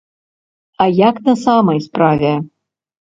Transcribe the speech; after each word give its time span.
А 0.85 0.87
як 0.99 1.15
на 1.27 1.35
самай 1.45 1.79
справе? 1.87 2.33